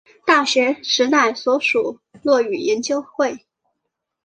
[0.25, 3.45] 大学时代所属落语研究会。